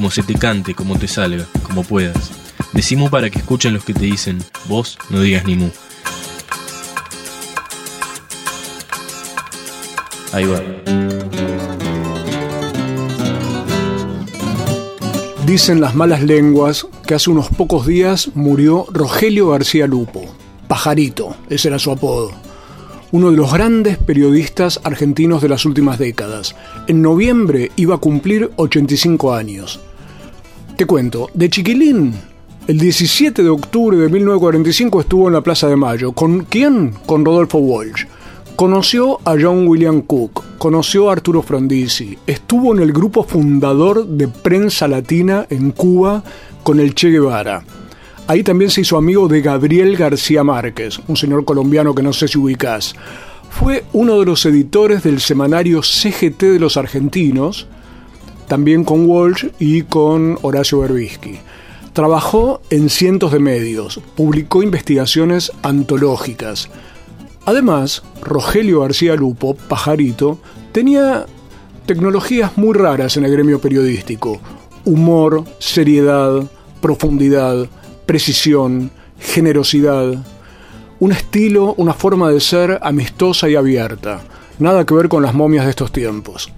[0.00, 2.30] como se te cante, como te salga, como puedas.
[2.72, 5.68] Decimos para que escuchen los que te dicen, vos no digas ni mu.
[10.32, 10.62] Ahí va.
[15.44, 20.34] Dicen las malas lenguas que hace unos pocos días murió Rogelio García Lupo.
[20.66, 22.32] Pajarito, ese era su apodo.
[23.12, 26.56] Uno de los grandes periodistas argentinos de las últimas décadas.
[26.86, 29.78] En noviembre iba a cumplir 85 años.
[30.80, 32.14] Te cuento, de chiquilín,
[32.66, 36.12] el 17 de octubre de 1945 estuvo en la Plaza de Mayo.
[36.12, 36.94] ¿Con quién?
[37.04, 38.06] Con Rodolfo Walsh.
[38.56, 44.28] Conoció a John William Cook, conoció a Arturo Frondizi, estuvo en el grupo fundador de
[44.28, 46.24] Prensa Latina en Cuba
[46.62, 47.62] con el Che Guevara.
[48.26, 52.26] Ahí también se hizo amigo de Gabriel García Márquez, un señor colombiano que no sé
[52.26, 52.94] si ubicás.
[53.50, 57.66] Fue uno de los editores del semanario CGT de los argentinos,
[58.50, 61.38] también con Walsh y con Horacio Berbisky.
[61.92, 66.68] Trabajó en cientos de medios, publicó investigaciones antológicas.
[67.46, 70.40] Además, Rogelio García Lupo, Pajarito,
[70.72, 71.26] tenía
[71.86, 74.40] tecnologías muy raras en el gremio periodístico.
[74.84, 76.42] Humor, seriedad,
[76.80, 77.68] profundidad,
[78.04, 78.90] precisión,
[79.20, 80.24] generosidad.
[80.98, 84.22] Un estilo, una forma de ser amistosa y abierta.
[84.58, 86.50] Nada que ver con las momias de estos tiempos.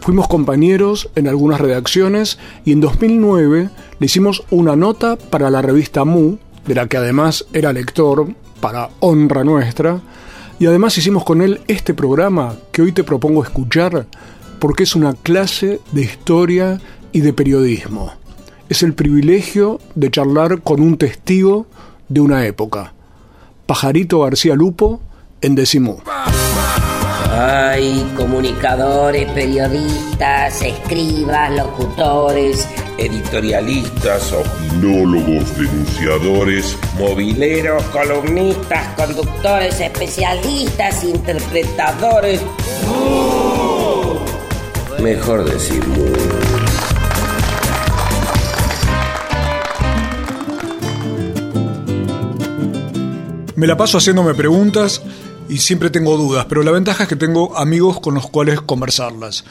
[0.00, 6.04] Fuimos compañeros en algunas redacciones y en 2009 le hicimos una nota para la revista
[6.04, 8.28] Mu, de la que además era lector,
[8.60, 10.00] para honra nuestra,
[10.58, 14.06] y además hicimos con él este programa que hoy te propongo escuchar
[14.58, 16.80] porque es una clase de historia
[17.12, 18.12] y de periodismo.
[18.68, 21.66] Es el privilegio de charlar con un testigo
[22.08, 22.94] de una época.
[23.66, 25.00] Pajarito García Lupo
[25.40, 25.98] en Decimú.
[27.30, 42.40] Hay comunicadores, periodistas, escribas, locutores, editorialistas, opinólogos, denunciadores, mobileros, columnistas, conductores, especialistas, interpretadores.
[45.00, 45.84] Mejor decir
[53.56, 55.02] Me la paso haciéndome preguntas
[55.48, 59.44] y siempre tengo dudas, pero la ventaja es que tengo amigos con los cuales conversarlas.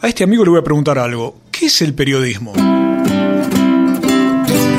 [0.00, 1.36] A este amigo le voy a preguntar algo.
[1.50, 2.52] ¿Qué es el periodismo?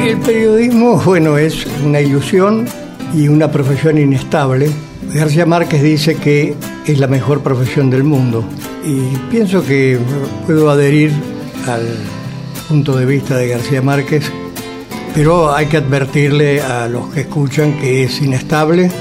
[0.06, 2.68] El periodismo, bueno, es una ilusión
[3.14, 4.70] y una profesión inestable.
[5.14, 6.56] García Márquez dice que
[6.86, 8.44] es la mejor profesión del mundo
[8.86, 9.98] y pienso que
[10.46, 11.12] puedo adherir
[11.68, 11.86] al
[12.68, 14.32] punto de vista de García Márquez,
[15.14, 18.92] pero hay que advertirle a los que escuchan que es inestable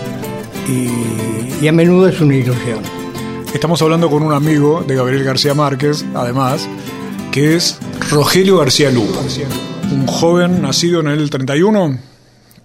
[0.69, 2.81] y, y a menudo es una ilusión.
[3.55, 6.69] Estamos hablando con un amigo de Gabriel García Márquez, además,
[7.33, 7.79] que es
[8.11, 9.21] Rogelio García Lugo
[9.93, 11.99] un joven nacido en el 31,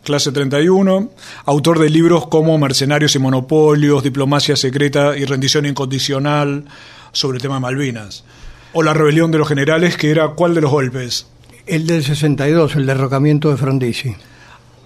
[0.04, 1.12] clase 31,
[1.46, 6.66] autor de libros como Mercenarios y Monopolios, Diplomacia Secreta y Rendición Incondicional
[7.12, 8.24] sobre el tema de Malvinas.
[8.74, 11.28] O La Rebelión de los Generales, que era ¿cuál de los golpes?
[11.68, 14.16] El del 62, el derrocamiento de Frondizi.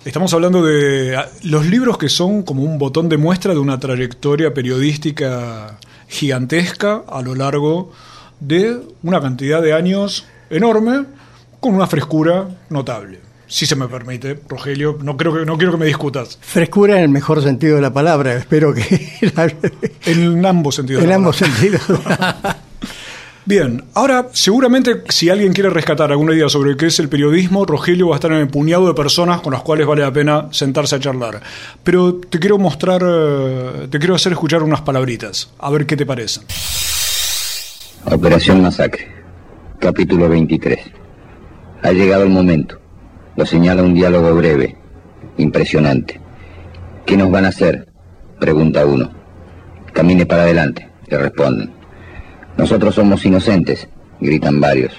[0.06, 3.80] Estamos hablando de ah, los libros que son como un botón de muestra de una
[3.80, 7.92] trayectoria periodística gigantesca a lo largo
[8.40, 11.06] de una cantidad de años enorme
[11.60, 13.20] con una frescura notable.
[13.48, 16.38] Si se me permite, Rogelio, no creo que no quiero que me discutas.
[16.40, 18.84] Frescura en el mejor sentido de la palabra, espero que
[20.06, 21.04] en ambos sentidos.
[21.04, 21.82] En ambos sentidos.
[23.48, 28.08] Bien, ahora seguramente si alguien quiere rescatar alguna idea sobre qué es el periodismo, Rogelio
[28.08, 30.96] va a estar en el puñado de personas con las cuales vale la pena sentarse
[30.96, 31.42] a charlar.
[31.84, 36.08] Pero te quiero mostrar, eh, te quiero hacer escuchar unas palabritas, a ver qué te
[36.08, 36.44] parecen.
[38.06, 39.10] Operación Masacre,
[39.78, 40.80] capítulo 23.
[41.84, 42.80] Ha llegado el momento.
[43.36, 44.76] Lo señala un diálogo breve,
[45.38, 46.20] impresionante.
[47.06, 47.90] ¿Qué nos van a hacer?
[48.40, 49.12] Pregunta uno.
[49.94, 51.85] Camine para adelante, le responden.
[52.58, 53.88] Nosotros somos inocentes,
[54.20, 54.94] gritan varios.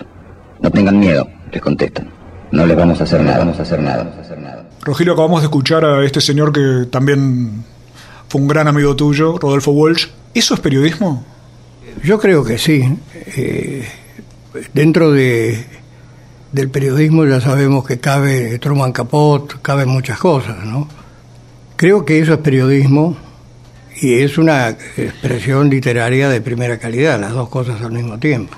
[0.61, 2.08] No tengan miedo, les contestan.
[2.53, 4.05] No les vamos a hacer nada, vamos a hacer nada.
[4.05, 4.69] Vamos a hacer nada.
[4.82, 7.64] Rogelio, acabamos de escuchar a este señor que también
[8.29, 10.06] fue un gran amigo tuyo, Rodolfo Walsh.
[10.35, 11.25] ¿Eso es periodismo?
[12.05, 12.97] Yo creo que sí.
[13.37, 13.87] Eh,
[14.73, 15.67] dentro de
[16.53, 20.88] del periodismo ya sabemos que cabe Truman Capot, cabe muchas cosas, ¿no?
[21.76, 23.17] Creo que eso es periodismo
[24.00, 28.56] y es una expresión literaria de primera calidad, las dos cosas al mismo tiempo.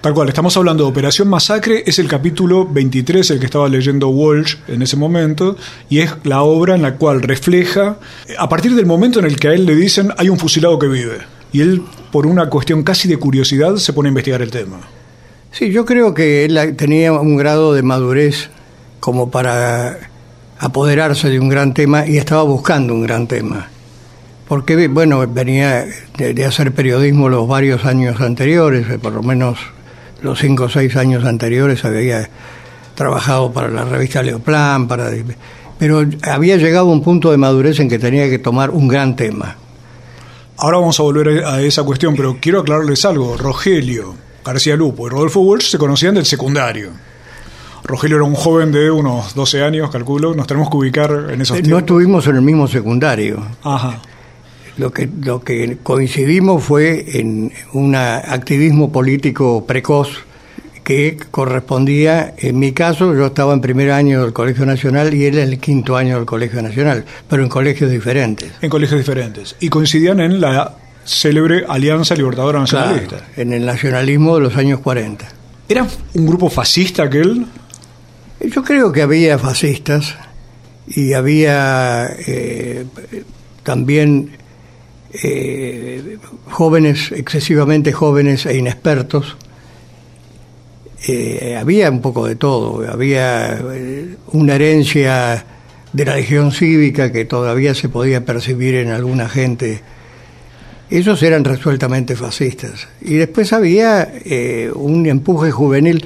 [0.00, 4.08] Tal cual, estamos hablando de Operación Masacre, es el capítulo 23, el que estaba leyendo
[4.08, 5.56] Walsh en ese momento,
[5.90, 7.98] y es la obra en la cual refleja,
[8.38, 10.86] a partir del momento en el que a él le dicen hay un fusilado que
[10.86, 11.18] vive,
[11.52, 14.80] y él, por una cuestión casi de curiosidad, se pone a investigar el tema.
[15.52, 18.48] Sí, yo creo que él tenía un grado de madurez
[19.00, 19.98] como para
[20.58, 23.68] apoderarse de un gran tema y estaba buscando un gran tema.
[24.50, 25.86] Porque, bueno, venía
[26.18, 29.60] de, hacer periodismo los varios años anteriores, eh, por lo menos
[30.22, 32.28] los cinco o seis años anteriores había
[32.96, 35.12] trabajado para la revista Leoplan, para,
[35.78, 39.14] pero había llegado a un punto de madurez en que tenía que tomar un gran
[39.14, 39.54] tema.
[40.56, 43.36] Ahora vamos a volver a esa cuestión, pero quiero aclararles algo.
[43.36, 46.90] Rogelio García Lupo y Rodolfo Walsh se conocían del secundario.
[47.84, 50.34] Rogelio era un joven de unos 12 años, calculo.
[50.34, 51.70] Nos tenemos que ubicar en esos tiempos.
[51.70, 53.46] No estuvimos en el mismo secundario.
[53.62, 54.00] Ajá.
[54.80, 60.24] Lo que, lo que coincidimos fue en un activismo político precoz
[60.82, 65.36] que correspondía, en mi caso, yo estaba en primer año del Colegio Nacional y él
[65.36, 68.52] en el quinto año del Colegio Nacional, pero en colegios diferentes.
[68.62, 69.54] En colegios diferentes.
[69.60, 73.28] Y coincidían en la célebre Alianza Libertadora Nacionalista.
[73.36, 75.28] en el nacionalismo de los años 40.
[75.68, 77.44] ¿Era un grupo fascista aquel?
[78.40, 80.16] Yo creo que había fascistas
[80.88, 82.86] y había eh,
[83.62, 84.39] también
[85.12, 86.18] eh,
[86.50, 89.36] jóvenes, excesivamente jóvenes e inexpertos.
[91.08, 95.44] Eh, había un poco de todo, había eh, una herencia
[95.92, 99.80] de la legión cívica que todavía se podía percibir en alguna gente.
[100.90, 102.88] Esos eran resueltamente fascistas.
[103.00, 104.12] Y después había
[104.74, 106.04] un empuje juvenil.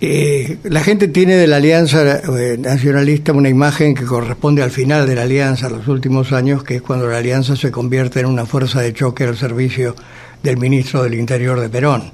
[0.00, 5.06] Eh, la gente tiene de la Alianza eh, Nacionalista una imagen que corresponde al final
[5.06, 8.44] de la Alianza, los últimos años, que es cuando la Alianza se convierte en una
[8.44, 9.94] fuerza de choque al servicio
[10.42, 12.12] del ministro del Interior de Perón.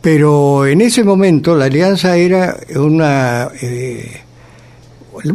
[0.00, 4.22] Pero en ese momento la Alianza era una, eh,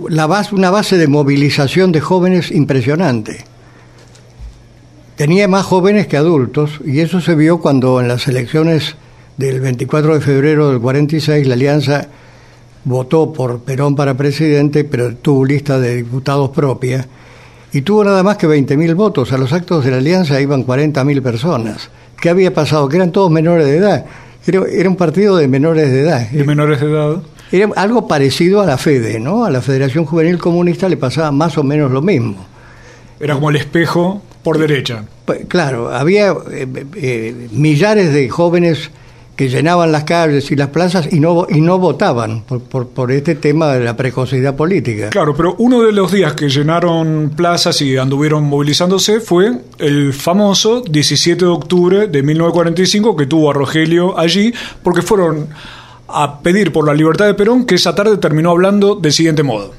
[0.10, 3.46] la base, una base de movilización de jóvenes impresionante.
[5.16, 8.98] Tenía más jóvenes que adultos y eso se vio cuando en las elecciones
[9.38, 12.08] del 24 de febrero del 46, la Alianza
[12.84, 17.08] votó por Perón para presidente, pero tuvo lista de diputados propia,
[17.74, 19.34] y tuvo nada más que 20.000 votos.
[19.34, 21.90] A los actos de la Alianza iban 40.000 personas.
[22.20, 22.88] ¿Qué había pasado?
[22.90, 24.06] Que eran todos menores de edad.
[24.48, 26.30] Era, un partido de menores de edad.
[26.30, 27.22] De menores de edad.
[27.52, 29.44] Era algo parecido a la FEDE, ¿no?
[29.44, 32.46] A la Federación Juvenil Comunista le pasaba más o menos lo mismo.
[33.20, 35.04] Era como el espejo por derecha.
[35.26, 38.90] Pues, claro, había eh, eh, millares de jóvenes
[39.38, 43.36] que llenaban las calles y las plazas y no, y no votaban por, por, este
[43.36, 45.12] tema de la precocidad política.
[45.12, 50.82] Claro, pero uno de los días que llenaron plazas y anduvieron movilizándose fue el famoso
[50.82, 54.52] 17 de octubre de 1945 que tuvo a Rogelio allí
[54.82, 55.48] porque fueron
[56.08, 59.72] a pedir por la libertad de Perón que esa tarde terminó hablando del siguiente modo.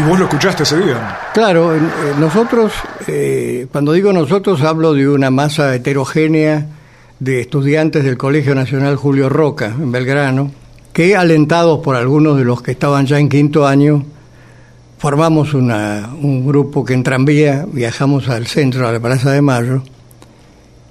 [0.00, 1.18] ¿Y vos lo escuchaste ese día?
[1.34, 1.80] Claro, eh,
[2.18, 2.72] nosotros,
[3.06, 6.68] eh, cuando digo nosotros, hablo de una masa heterogénea
[7.18, 10.52] de estudiantes del Colegio Nacional Julio Roca, en Belgrano,
[10.94, 14.06] que alentados por algunos de los que estaban ya en quinto año,
[14.96, 19.82] formamos un grupo que en tranvía viajamos al centro, a la Plaza de Mayo,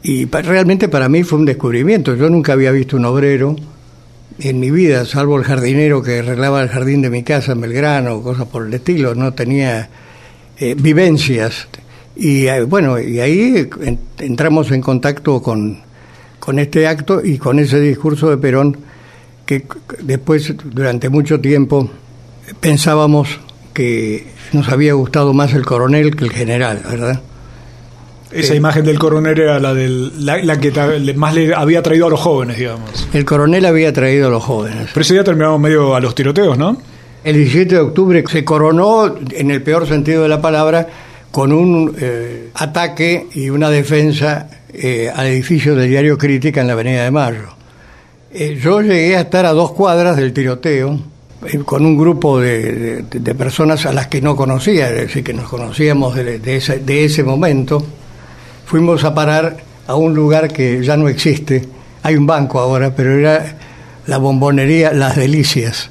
[0.03, 2.15] y realmente para mí fue un descubrimiento.
[2.15, 3.55] Yo nunca había visto un obrero
[4.41, 8.21] en mi vida, salvo el jardinero que arreglaba el jardín de mi casa en Belgrano,
[8.21, 9.89] cosas por el estilo, no tenía
[10.57, 11.67] eh, vivencias.
[12.15, 13.69] Y eh, bueno, y ahí
[14.19, 15.79] entramos en contacto con,
[16.39, 18.77] con este acto y con ese discurso de Perón,
[19.45, 19.65] que
[20.01, 21.89] después, durante mucho tiempo,
[22.59, 23.39] pensábamos
[23.73, 27.21] que nos había gustado más el coronel que el general, ¿verdad?
[28.31, 30.71] Esa imagen del coronel era la, del, la, que
[31.15, 33.07] más le había traído a los jóvenes, digamos.
[33.11, 34.89] El coronel había traído a los jóvenes.
[34.93, 36.77] Pero ese día terminamos medio a los tiroteos, ¿no?
[37.23, 40.87] El 17 de octubre se coronó, en el peor sentido de la palabra,
[41.31, 46.73] con un eh, ataque y una defensa eh, al edificio del diario Crítica en la
[46.73, 47.49] Avenida de Mayo.
[48.31, 50.99] Eh, yo llegué a estar a dos cuadras del tiroteo
[51.65, 53.03] con un grupo de,
[53.37, 57.23] personas a las que no conocía, es decir, que nos conocíamos de, ese, de ese
[57.23, 57.83] momento.
[58.69, 59.57] Fuimos a parar
[59.87, 61.67] a un lugar que ya no existe.
[62.03, 63.57] Hay un banco ahora, pero era
[64.05, 65.89] la bombonería Las Delicias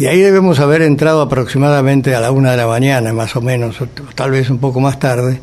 [0.00, 3.76] y ahí debemos haber entrado aproximadamente a la una de la mañana, más o menos,
[4.14, 5.38] tal vez un poco más tarde,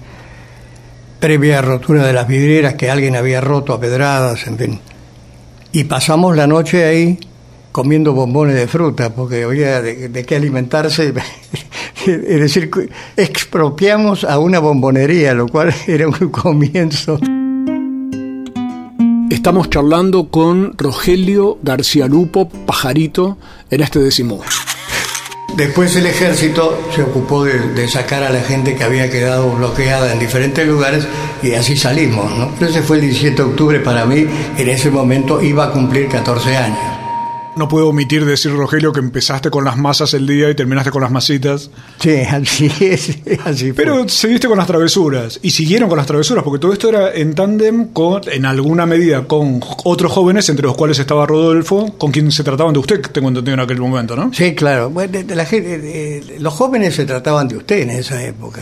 [1.19, 4.79] previa rotura de las vidrieras que alguien había roto a pedradas, en fin.
[5.73, 7.19] Y pasamos la noche ahí
[7.71, 11.13] comiendo bombones de fruta, porque había de, de qué alimentarse.
[12.07, 12.69] es decir,
[13.15, 17.19] expropiamos a una bombonería, lo cual era un comienzo.
[19.29, 23.37] Estamos charlando con Rogelio García Lupo, pajarito,
[23.69, 24.41] en este décimo.
[25.55, 30.19] Después el ejército se ocupó de, sacar a la gente que había quedado bloqueada en
[30.19, 31.07] diferentes lugares
[31.41, 32.31] y así salimos.
[32.37, 32.51] ¿no?
[32.65, 36.55] Ese fue el 17 de octubre para mí, en ese momento iba a cumplir 14
[36.55, 36.96] años.
[37.57, 41.01] No puedo omitir decir, Rogelio, que empezaste con las masas el día y terminaste con
[41.01, 41.71] las masitas.
[41.99, 43.17] Sí, así es.
[43.45, 47.13] Así Pero seguiste con las travesuras y siguieron con las travesuras, porque todo esto era
[47.13, 52.11] en tándem con, en alguna medida, con otros jóvenes, entre los cuales estaba Rodolfo, con
[52.11, 54.31] quien se trataban de usted, tengo entendido en aquel momento, ¿no?
[54.33, 54.91] Sí, claro.
[54.93, 55.47] la
[56.39, 58.61] los jóvenes se trataban de usted en esa época,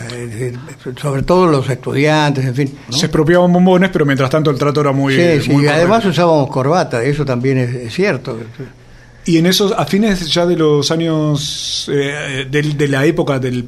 [1.02, 2.78] sobre todo los estudiantes, en fin.
[2.90, 5.16] Se expropiaban bombones, pero mientras tanto el trato era muy.
[5.16, 8.38] Sí, sí, y además usábamos corbata, eso también es cierto.
[9.26, 13.68] Y en esos, a fines ya de los años, eh, de, la época del,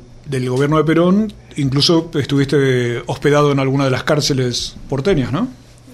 [0.49, 5.47] gobierno de Perón, incluso estuviste hospedado en alguna de las cárceles porteñas, ¿no?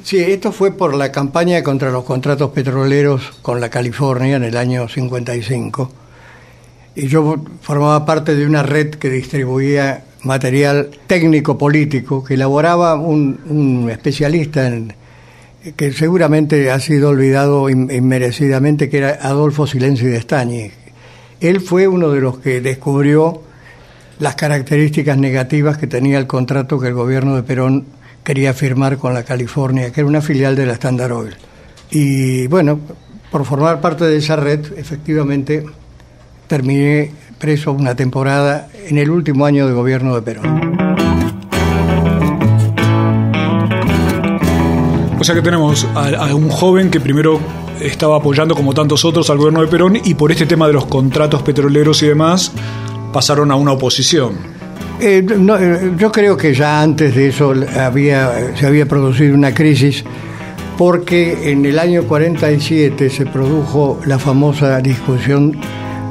[0.03, 4.57] Sí, esto fue por la campaña contra los contratos petroleros con la California en el
[4.57, 5.89] año 55.
[6.95, 14.67] Y yo formaba parte de una red que distribuía material técnico-político que elaboraba un especialista
[14.67, 14.93] en
[15.75, 20.71] que seguramente ha sido olvidado inmerecidamente, que era Adolfo Silencio de Estañi.
[21.39, 23.41] Él fue uno de los que descubrió
[24.19, 27.85] las características negativas que tenía el contrato que el gobierno de Perón
[28.23, 31.35] quería firmar con la California, que era una filial de la Standard Oil.
[31.91, 32.79] Y bueno,
[33.31, 35.65] por formar parte de esa red, efectivamente,
[36.47, 40.82] terminé preso una temporada en el último año de gobierno de Perón.
[45.23, 47.39] O sea que tenemos a, un joven que primero
[47.79, 50.85] estaba apoyando, como tantos otros, al gobierno de Perón y por este tema de los
[50.87, 52.51] contratos petroleros y demás
[53.13, 54.33] pasaron a una oposición.
[54.99, 60.03] Eh, eh, yo creo que ya antes de eso había, se había producido una crisis
[60.77, 65.57] porque en el año 47 se produjo la famosa discusión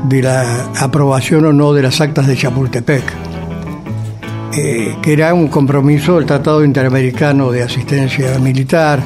[0.09, 3.04] de la aprobación o no de las actas de Chapultepec,
[4.54, 9.00] eh, que era un compromiso del Tratado Interamericano de Asistencia Militar,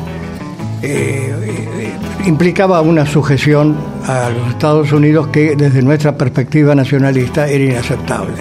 [0.83, 1.93] eh, eh,
[2.27, 3.77] implicaba una sujeción
[4.07, 8.35] a los Estados Unidos que desde nuestra perspectiva nacionalista era inaceptable.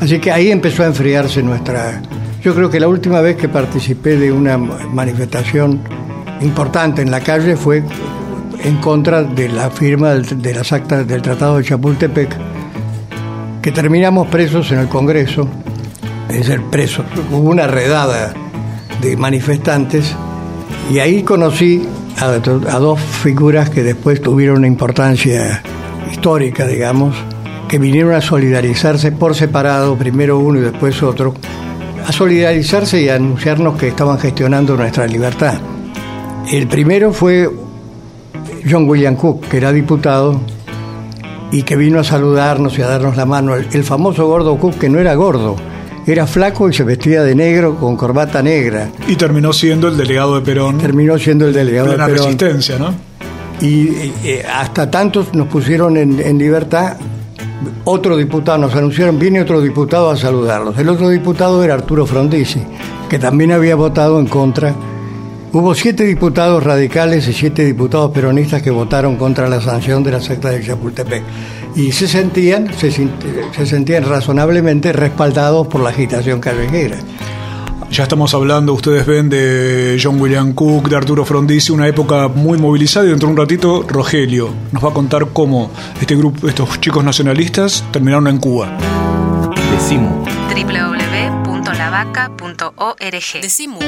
[0.00, 2.00] Así que ahí empezó a enfriarse nuestra...
[2.42, 5.80] Yo creo que la última vez que participé de una manifestación
[6.40, 7.82] importante en la calle fue
[8.64, 12.34] en contra de la firma de las actas del Tratado de Chapultepec,
[13.60, 15.46] que terminamos presos en el Congreso
[16.28, 17.04] de ser preso.
[17.30, 18.34] Hubo una redada
[19.00, 20.14] de manifestantes
[20.92, 21.86] y ahí conocí
[22.20, 25.62] a, dos figuras que después tuvieron una importancia
[26.10, 27.14] histórica, digamos,
[27.68, 31.34] que vinieron a solidarizarse por separado, primero uno y después otro,
[32.06, 35.58] a solidarizarse y a anunciarnos que estaban gestionando nuestra libertad.
[36.50, 37.48] El primero fue
[38.68, 40.40] John William Cook, que era diputado
[41.52, 43.54] y que vino a saludarnos y a darnos la mano.
[43.54, 45.56] el famoso gordo Cook, que no era gordo,
[46.12, 48.88] era flaco y se vestía de negro con corbata negra.
[49.06, 50.78] Y terminó siendo el delegado de Perón.
[50.78, 52.10] Terminó siendo el delegado de Perón.
[52.10, 52.94] resistencia, ¿no?
[53.60, 56.96] Y eh, hasta tantos nos pusieron en, libertad.
[57.84, 60.78] Otro diputado, nos anunciaron, viene otro diputado a saludarlos.
[60.78, 62.60] El otro diputado era Arturo Frondizi,
[63.08, 64.74] que también había votado en contra.
[65.52, 70.20] Hubo siete diputados radicales y siete diputados peronistas que votaron contra la sanción de la
[70.20, 71.22] secta de Chapultepec
[71.74, 72.90] y se sentían, se,
[73.66, 76.98] sentían razonablemente respaldados por la agitación callejera.
[77.90, 82.58] Ya estamos hablando, ustedes ven, de John William Cook, de Arturo Frondizi, una época muy
[82.58, 86.78] movilizada y dentro de un ratito Rogelio nos va a contar cómo este grupo, estos
[86.80, 88.76] chicos nacionalistas terminaron en Cuba.
[89.72, 90.10] Decimu.
[90.54, 93.40] www.lavaca.org.
[93.40, 93.78] Decimu.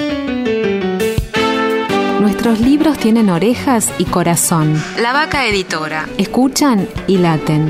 [2.42, 4.82] Nuestros libros tienen orejas y corazón.
[4.98, 6.08] La Vaca Editora.
[6.16, 7.68] Escuchan y laten.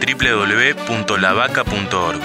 [0.00, 2.20] www.lavaca.org.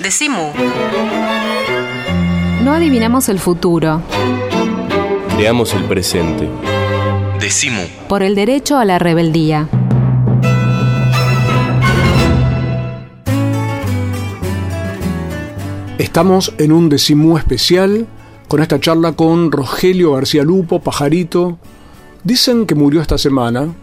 [0.00, 0.52] Decimu.
[2.62, 4.00] No adivinamos el futuro.
[5.36, 6.48] Creamos el presente.
[7.40, 7.82] Decimu.
[8.08, 9.68] Por el derecho a la rebeldía.
[15.98, 18.06] Estamos en un Decimu especial
[18.46, 21.58] con esta charla con Rogelio García Lupo, Pajarito.
[22.22, 23.74] Dicen que murió esta semana,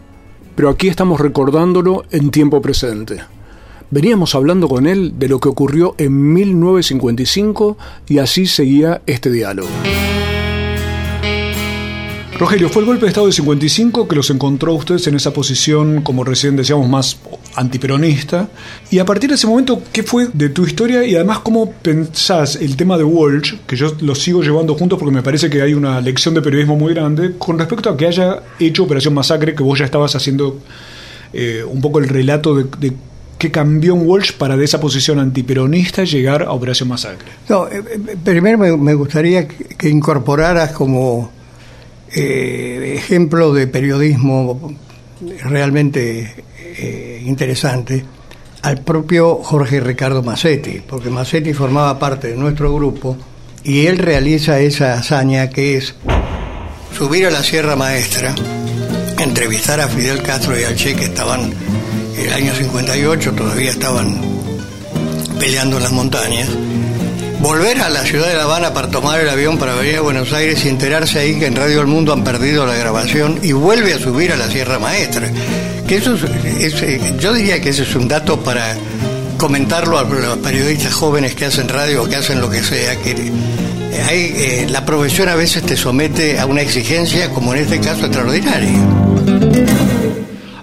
[0.54, 3.35] pero aquí estamos recordándolo en tiempo presente.
[3.90, 7.78] Veníamos hablando con él de lo que ocurrió en 1955
[8.08, 9.68] y así seguía este diálogo.
[12.36, 16.02] Rogelio, fue el golpe de Estado de 55 que los encontró ustedes en esa posición,
[16.02, 17.16] como recién decíamos, más
[17.54, 18.48] antiperonista.
[18.90, 22.56] Y a partir de ese momento, ¿qué fue de tu historia y además cómo pensás
[22.56, 25.72] el tema de Walsh, que yo lo sigo llevando juntos porque me parece que hay
[25.72, 29.62] una lección de periodismo muy grande, con respecto a que haya hecho Operación Masacre, que
[29.62, 30.58] vos ya estabas haciendo
[31.32, 32.92] eh, un poco el relato de
[33.38, 37.28] ¿Qué cambió en Walsh para de esa posición antiperonista llegar a Operación Masacre?
[37.48, 41.30] No, eh, eh, primero me, gustaría que incorporaras como
[42.14, 44.74] eh, ejemplo de periodismo
[45.44, 46.44] realmente
[47.24, 48.04] interesante
[48.62, 53.16] al propio Jorge Ricardo Massetti, porque Massetti formaba parte de nuestro grupo
[53.64, 55.94] y él realiza esa hazaña que es
[56.96, 58.34] subir a la Sierra Maestra,
[59.18, 61.52] entrevistar a Fidel Castro y al Che que estaban
[62.18, 64.20] el año 58 todavía estaban
[65.38, 66.48] peleando en las montañas,
[67.40, 70.32] volver a la ciudad de La Habana para tomar el avión para venir a Buenos
[70.32, 73.94] Aires y enterarse ahí que en Radio El Mundo han perdido la grabación y vuelve
[73.94, 75.30] a subir a la Sierra Maestra.
[75.86, 78.76] Que eso es, eh, yo diría que ese es un dato para
[79.36, 83.14] comentarlo a los periodistas jóvenes que hacen radio o que hacen lo que sea, que
[84.08, 88.06] hay, eh, la profesión a veces te somete a una exigencia, como en este caso,
[88.06, 89.95] extraordinaria.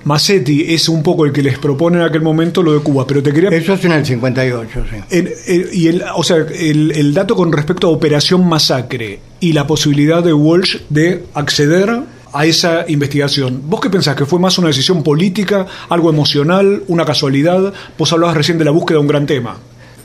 [0.05, 3.23] Massetti es un poco el que les propone en aquel momento lo de Cuba, pero
[3.23, 3.49] te quería...
[3.49, 5.25] Eso es en el 58, sí.
[5.71, 10.33] y el, o sea, el, dato con respecto a Operación Masacre y la posibilidad de
[10.33, 12.01] Walsh de acceder
[12.33, 13.61] a esa investigación.
[13.65, 14.15] ¿Vos qué pensás?
[14.15, 17.73] ¿Que fue más una decisión política, algo emocional, una casualidad?
[17.97, 19.57] Vos hablabas recién de la búsqueda de un gran tema.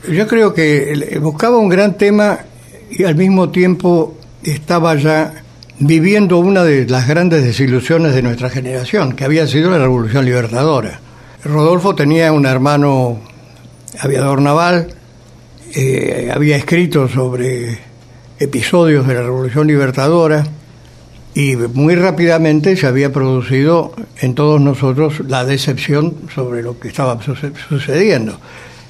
[0.09, 2.39] Yo creo que buscaba un gran tema
[2.89, 5.43] y al mismo tiempo estaba ya
[5.79, 10.99] viviendo una de las grandes desilusiones de nuestra generación, que había sido la Revolución Libertadora.
[11.43, 13.19] Rodolfo tenía un hermano
[13.99, 14.93] aviador naval,
[15.73, 17.79] eh, había escrito sobre
[18.39, 20.45] episodios de la Revolución Libertadora
[21.33, 27.19] y muy rápidamente se había producido en todos nosotros la decepción sobre lo que estaba
[27.69, 28.37] sucediendo.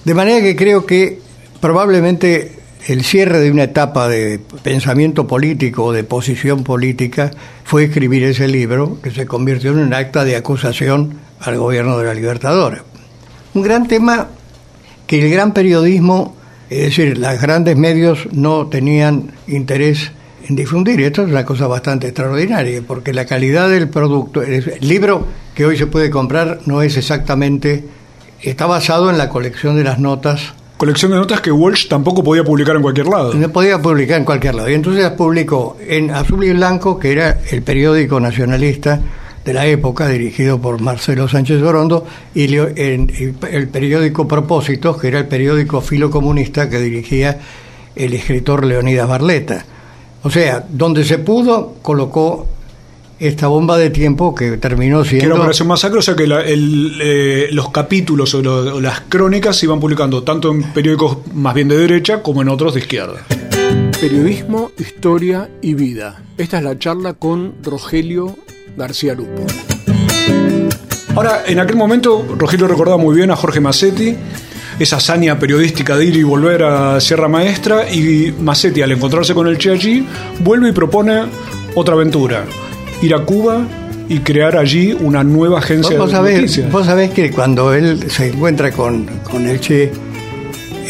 [0.05, 1.19] De manera que creo que
[1.59, 2.58] probablemente
[2.89, 7.29] el cierre de una etapa de pensamiento político o de posición política
[7.63, 12.05] fue escribir ese libro que se convirtió en un acta de acusación al gobierno de
[12.05, 12.83] la Libertadora.
[13.53, 14.29] Un gran tema
[15.05, 16.35] que el gran periodismo,
[16.71, 20.11] es decir, los grandes medios no tenían interés
[20.47, 20.99] en difundir.
[21.01, 25.77] Esto es una cosa bastante extraordinaria, porque la calidad del producto, el libro que hoy
[25.77, 27.83] se puede comprar no es exactamente,
[28.41, 32.41] está basado en la colección de las notas colección de notas que Walsh tampoco podía
[32.45, 33.33] publicar en cualquier lado.
[33.33, 34.69] No podía publicar en cualquier lado.
[34.69, 39.01] Y entonces las publicó en Azul y Blanco, que era el periódico nacionalista
[39.43, 43.11] de la época, dirigido por Marcelo Sánchez Gorondo, y en
[43.51, 47.37] el periódico Propósitos, que era el periódico filocomunista que dirigía
[47.93, 49.65] el escritor Leonidas Barleta.
[50.23, 52.47] O sea, donde se pudo, colocó
[53.19, 55.21] esta bomba de tiempo que terminó siendo...
[55.21, 59.79] Que era Operación Masacre, o sea que eh, los capítulos o, las crónicas se iban
[59.79, 63.25] publicando tanto en periódicos más bien de derecha como en otros de izquierda.
[63.99, 66.23] Periodismo, historia y vida.
[66.37, 68.37] Esta es la charla con Rogelio
[68.77, 69.45] García Lupo.
[71.15, 74.15] Ahora, en aquel momento, Rogelio recordaba muy bien a Jorge Massetti,
[74.79, 79.47] esa hazaña periodística de ir y volver a Sierra Maestra, y Massetti, al encontrarse con
[79.47, 80.07] el Che allí,
[80.39, 81.23] vuelve y propone
[81.75, 82.45] otra aventura
[83.01, 83.65] ir a Cuba
[84.07, 88.29] y crear allí una nueva agencia ¿Vos de sabés, Vos sabés que cuando él se
[88.29, 89.91] encuentra con, con el Che,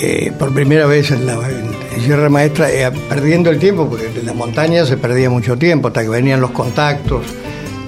[0.01, 4.25] eh, por primera vez en la en Sierra Maestra, eh, perdiendo el tiempo, porque en
[4.25, 7.25] las montañas se perdía mucho tiempo, hasta que venían los contactos,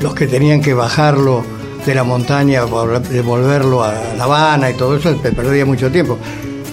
[0.01, 1.43] los que tenían que bajarlo
[1.85, 2.63] de la montaña,
[3.09, 6.17] devolverlo a La Habana y todo eso, se perdía mucho tiempo.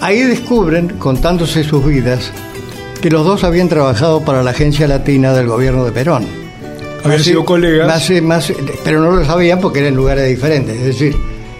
[0.01, 2.31] Ahí descubren, contándose sus vidas,
[3.01, 6.38] que los dos habían trabajado para la agencia latina del gobierno de Perón.
[7.03, 8.09] Habían sido colegas.
[8.83, 10.77] pero no lo sabían porque eran lugares diferentes.
[10.77, 11.15] Es decir,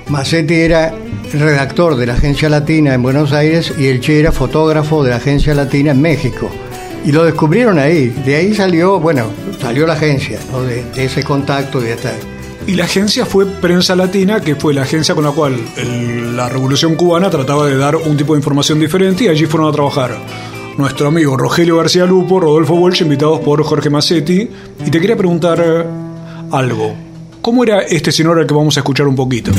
[0.07, 0.93] Massetti era
[1.33, 5.17] redactor de la Agencia Latina en Buenos Aires y el Che era fotógrafo de la
[5.17, 6.49] Agencia Latina en México.
[7.05, 8.07] Y lo descubrieron ahí.
[8.25, 9.27] De ahí salió, bueno,
[9.61, 12.13] salió la agencia, de, ese contacto y de esta...
[12.67, 15.55] Y la agencia fue Prensa Latina, que fue la agencia con la cual
[16.35, 19.71] la Revolución Cubana trataba de dar un tipo de información diferente y allí fueron a
[19.71, 20.17] trabajar
[20.79, 24.49] nuestro amigo Rogelio García Lupo, Rodolfo Walsh, invitados por Jorge Massetti.
[24.85, 25.83] Y te quería preguntar eh,
[26.51, 26.95] algo.
[27.41, 29.51] ¿Cómo era este señor al que vamos a escuchar un poquito?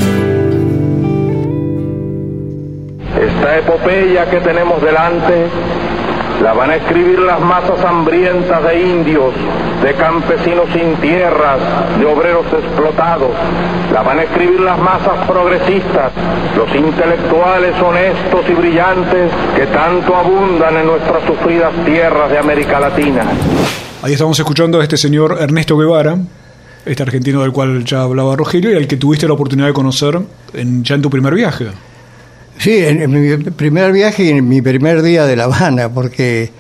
[3.13, 5.47] Esta epopeya que tenemos delante
[6.43, 9.35] la van a escribir las masas hambrientas de indios,
[9.83, 11.59] de campesinos sin tierras,
[11.99, 13.31] de obreros explotados.
[13.93, 16.13] La van a escribir las masas progresistas,
[16.57, 23.25] los intelectuales honestos y brillantes que tanto abundan en nuestras sufridas tierras de América Latina.
[24.03, 26.17] Ahí estamos escuchando a este señor Ernesto Guevara,
[26.87, 30.19] este argentino del cual ya hablaba Rogelio y al que tuviste la oportunidad de conocer
[30.55, 31.67] en, ya en tu primer viaje.
[32.61, 36.51] Sí, en, mi primer viaje y en mi primer día de La Habana, porque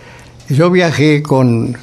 [0.48, 1.76] yo viajé con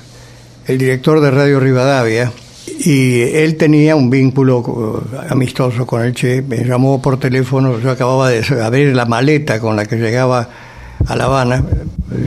[0.66, 2.32] el director de Radio Rivadavia
[2.80, 8.32] y él tenía un vínculo amistoso con el Che, me llamó por teléfono, yo acababa
[8.32, 10.50] de abrir la maleta con la que llegaba
[11.06, 11.64] a La Habana,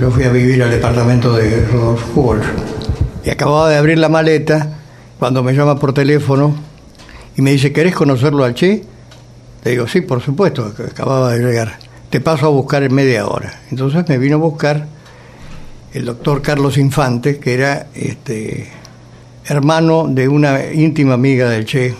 [0.00, 2.36] yo fui a vivir al departamento de Rodolfo
[3.24, 4.78] y acababa de abrir la maleta
[5.18, 6.54] cuando me llama por teléfono
[7.36, 8.84] y me dice, ¿querés conocerlo al Che?
[9.64, 11.78] Le digo, sí, por supuesto, acababa de llegar.
[12.08, 13.60] Te paso a buscar en media hora.
[13.70, 14.86] Entonces me vino a buscar
[15.92, 18.68] el doctor Carlos Infante, que era este,
[19.44, 21.94] hermano de una íntima amiga del Che,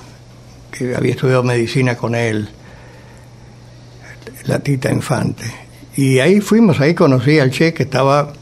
[0.71, 2.49] que había estudiado medicina con él,
[4.47, 5.45] la Tita Infante.
[5.97, 8.33] Y ahí fuimos, ahí conocí al Che, que estaba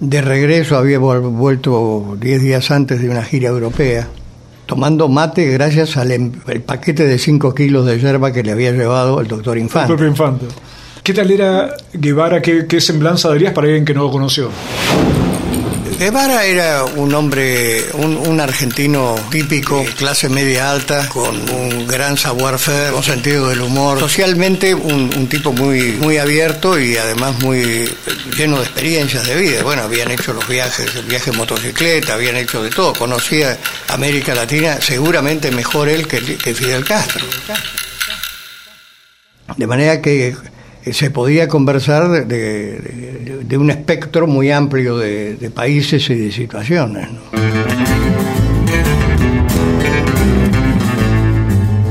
[0.00, 4.08] de regreso, había vuelto diez días antes de una gira europea
[4.66, 6.32] tomando mate gracias al em,
[6.64, 9.92] paquete de 5 kilos de yerba que le había llevado el doctor Infante.
[9.92, 10.46] El Infante.
[11.02, 12.40] ¿Qué tal era Guevara?
[12.40, 14.50] ¿Qué, ¿Qué, semblanza darías para alguien que no lo conoció?
[16.04, 23.02] Guevara era un hombre, un, argentino típico, clase media alta, con un gran savoir-faire, con
[23.02, 27.90] sentido del humor, socialmente un, tipo muy, muy abierto y además muy
[28.36, 29.62] lleno de experiencias de vida.
[29.62, 32.92] Bueno, habían hecho los viajes, el viaje en motocicleta, habían hecho de todo.
[32.92, 33.56] Conocía
[33.88, 37.24] América Latina seguramente mejor él que, que Fidel Castro.
[39.56, 40.36] De manera que
[40.92, 47.08] se podía conversar de, un espectro muy amplio de, países y de situaciones.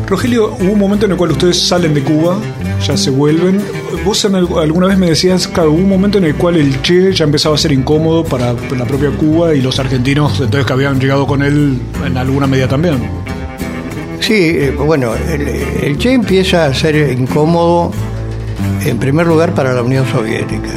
[0.08, 2.38] Rogelio, hubo un momento en el cual ustedes salen de Cuba,
[2.86, 3.60] ya se vuelven.
[4.06, 7.24] Vos alguna vez me decías que hubo un momento en el cual el Che ya
[7.24, 11.26] empezaba a ser incómodo para la propia Cuba y los argentinos entonces que habían llegado
[11.26, 12.98] con él en alguna medida también.
[14.20, 15.42] Sí, eh, bueno, el,
[15.82, 17.92] el Che empieza a ser incómodo
[18.86, 20.72] en primer lugar para la Unión Soviética,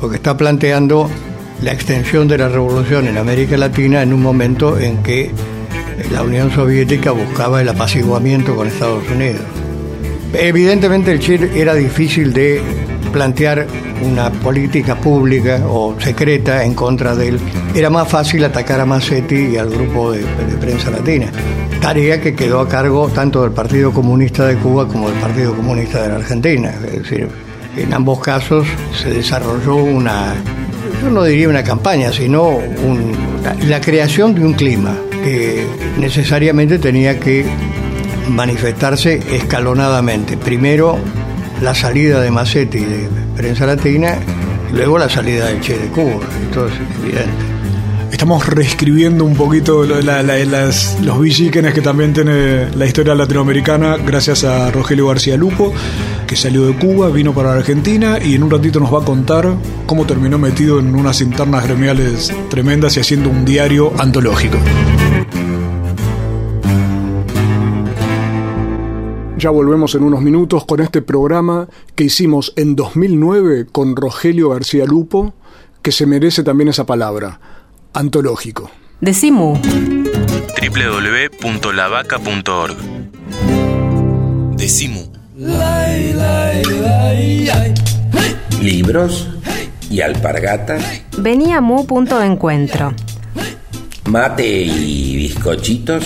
[0.00, 1.08] porque está planteando
[1.62, 5.32] la extensión de la revolución en América Latina en un momento en que
[6.12, 9.42] la Unión Soviética buscaba el apaciguamiento con Estados Unidos.
[10.32, 12.62] Evidentemente el Chile era difícil de
[13.08, 13.66] plantear
[14.02, 17.40] una política pública o secreta en contra de él.
[17.74, 20.24] Era más fácil atacar a Massetti y al grupo de,
[20.60, 21.26] prensa latina.
[21.80, 26.02] Tarea que quedó a cargo tanto del Partido Comunista de Cuba como del Partido Comunista
[26.02, 26.74] de la Argentina.
[26.86, 27.28] Es decir,
[27.76, 28.66] en ambos casos
[29.00, 30.34] se desarrolló una,
[31.02, 32.58] yo no diría una campaña, sino
[33.66, 35.66] la creación de un clima que
[35.98, 37.44] necesariamente tenía que
[38.28, 40.36] manifestarse escalonadamente.
[40.36, 40.98] Primero
[41.62, 44.18] la salida de Massetti de Prensa Latina
[44.72, 46.20] luego la salida del Che de Cuba.
[46.42, 47.58] Entonces, evidente.
[48.12, 55.08] Estamos reescribiendo un poquito los villiquenes que también tiene la historia latinoamericana gracias a Rogelio
[55.08, 55.72] García Lupo,
[56.26, 59.54] que salió de Cuba, vino para Argentina y en un ratito nos va a contar
[59.86, 64.58] cómo terminó metido en unas internas gremiales tremendas y haciendo un diario antológico.
[69.38, 74.84] Ya volvemos en unos minutos con este programa que hicimos en 2009 con Rogelio García
[74.84, 75.32] Lupo,
[75.80, 77.38] que se merece también esa palabra
[77.92, 78.68] antológico.
[79.00, 79.54] Decimu.
[81.40, 82.76] www.lavaca.org.
[84.56, 85.06] Decimu.
[88.60, 89.28] libros
[89.88, 90.82] y alpargatas,
[91.16, 92.92] Venía Mu punto de encuentro.
[94.06, 96.04] mate y bizcochitos,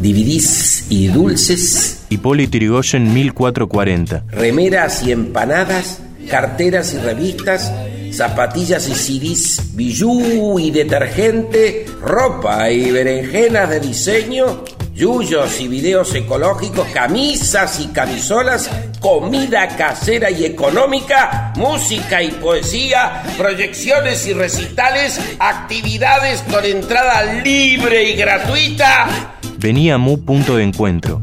[0.00, 4.24] dividís y dulces, Hipólito Yrigoyen 1440.
[4.30, 7.72] remeras y empanadas, carteras y revistas,
[8.12, 14.64] zapatillas y CDs, bijú y detergente, ropa y berenjenas de diseño,
[14.94, 24.26] yuyos y videos ecológicos, camisas y camisolas, comida casera y económica, música y poesía, proyecciones
[24.26, 29.34] y recitales, actividades con entrada libre y gratuita.
[29.58, 31.22] Venía Mu punto de encuentro.